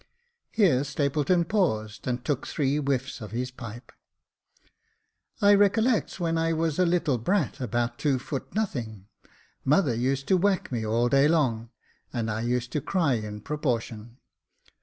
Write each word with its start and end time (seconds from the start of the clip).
Here 0.49 0.83
Stapleton 0.83 1.45
paused, 1.45 2.07
and 2.07 2.25
took 2.25 2.47
three 2.47 2.77
whiffs 2.77 3.21
of 3.21 3.29
his 3.29 3.51
pipe." 3.51 3.91
I 5.43 5.53
recollects 5.53 6.19
when 6.19 6.39
I 6.39 6.53
was 6.53 6.79
a 6.79 6.87
little 6.87 7.19
brat 7.19 7.61
about 7.61 7.99
two 7.99 8.17
foot 8.17 8.55
nothing, 8.55 9.05
mother 9.63 9.93
used 9.93 10.27
to 10.29 10.37
whack 10.37 10.71
me 10.71 10.83
all 10.83 11.07
day 11.07 11.27
long, 11.27 11.69
and 12.11 12.31
I 12.31 12.41
used 12.41 12.71
to 12.71 12.81
cry 12.81 13.13
in 13.13 13.41
proportion. 13.41 14.17